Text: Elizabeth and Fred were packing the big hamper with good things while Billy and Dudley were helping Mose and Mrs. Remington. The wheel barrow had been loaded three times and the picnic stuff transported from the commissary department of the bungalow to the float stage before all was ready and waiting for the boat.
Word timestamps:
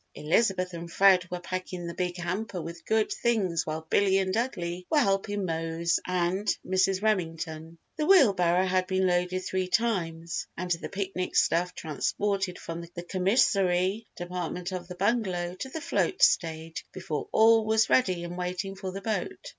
Elizabeth 0.15 0.73
and 0.73 0.91
Fred 0.91 1.29
were 1.29 1.39
packing 1.39 1.85
the 1.85 1.93
big 1.93 2.17
hamper 2.17 2.59
with 2.59 2.87
good 2.87 3.11
things 3.11 3.67
while 3.67 3.85
Billy 3.87 4.17
and 4.17 4.33
Dudley 4.33 4.87
were 4.89 4.97
helping 4.97 5.45
Mose 5.45 5.99
and 6.07 6.47
Mrs. 6.65 7.03
Remington. 7.03 7.77
The 7.97 8.07
wheel 8.07 8.33
barrow 8.33 8.65
had 8.65 8.87
been 8.87 9.05
loaded 9.05 9.41
three 9.41 9.67
times 9.67 10.47
and 10.57 10.71
the 10.71 10.89
picnic 10.89 11.35
stuff 11.35 11.75
transported 11.75 12.57
from 12.57 12.81
the 12.81 13.03
commissary 13.03 14.07
department 14.15 14.71
of 14.71 14.87
the 14.87 14.95
bungalow 14.95 15.53
to 15.57 15.69
the 15.69 15.79
float 15.81 16.23
stage 16.23 16.83
before 16.91 17.29
all 17.31 17.63
was 17.63 17.87
ready 17.87 18.23
and 18.23 18.35
waiting 18.35 18.73
for 18.73 18.89
the 18.91 19.01
boat. 19.01 19.49